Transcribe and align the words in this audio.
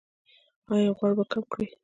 ایا 0.71 0.91
غوړ 0.97 1.11
به 1.17 1.23
کم 1.31 1.43
کړئ؟ 1.51 1.67